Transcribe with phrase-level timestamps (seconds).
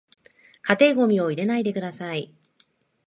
[0.63, 2.33] 家庭ゴミを入れないでください